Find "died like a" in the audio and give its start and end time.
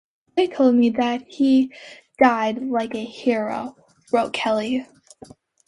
2.17-3.03